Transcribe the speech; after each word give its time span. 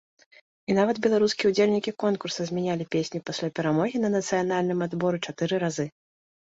І 0.69 0.77
нават 0.77 0.99
беларускія 1.05 1.51
ўдзельнікі 1.51 1.93
конкурса 2.05 2.41
змянялі 2.51 2.89
песню 2.97 3.19
пасля 3.29 3.51
перамогі 3.61 3.97
на 4.03 4.09
нацыянальным 4.19 4.79
адборы 4.89 5.17
чатыры 5.29 5.53
разы. 5.69 5.85